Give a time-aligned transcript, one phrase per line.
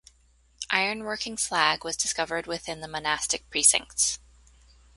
[0.71, 4.17] Iron working slag was discovered within the monastic precincts.